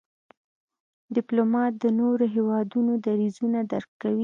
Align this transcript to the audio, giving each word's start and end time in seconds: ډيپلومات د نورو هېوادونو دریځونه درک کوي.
ډيپلومات 1.15 1.73
د 1.83 1.85
نورو 1.99 2.25
هېوادونو 2.35 2.91
دریځونه 3.05 3.59
درک 3.71 3.89
کوي. 4.01 4.19